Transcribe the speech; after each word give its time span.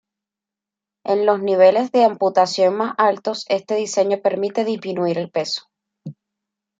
En 1.05 1.27
los 1.27 1.43
niveles 1.43 1.91
de 1.91 2.05
amputación 2.05 2.75
más 2.75 2.95
altos 2.97 3.45
este 3.49 3.75
diseño 3.75 4.19
permite 4.19 4.65
disminuir 4.65 5.19
el 5.19 5.29
peso. 5.29 5.69